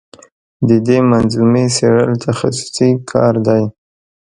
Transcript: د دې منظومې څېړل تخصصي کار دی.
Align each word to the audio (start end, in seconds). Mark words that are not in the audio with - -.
د 0.67 0.69
دې 0.87 0.97
منظومې 1.11 1.65
څېړل 1.75 2.11
تخصصي 2.25 2.89
کار 3.11 3.33
دی. 3.47 3.63